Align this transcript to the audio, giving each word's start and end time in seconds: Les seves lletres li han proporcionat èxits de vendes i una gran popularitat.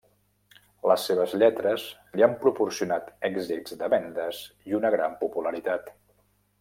Les 0.91 1.03
seves 1.09 1.35
lletres 1.43 1.83
li 2.19 2.25
han 2.27 2.33
proporcionat 2.45 3.13
èxits 3.29 3.77
de 3.83 3.91
vendes 3.95 4.41
i 4.71 4.79
una 4.81 4.93
gran 4.97 5.15
popularitat. 5.25 5.93